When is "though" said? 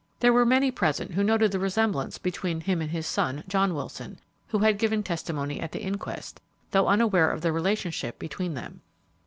6.71-6.87